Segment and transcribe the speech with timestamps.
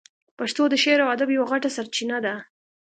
[0.37, 2.35] پښتو د شعر او ادب یوه غټه سرچینه ده.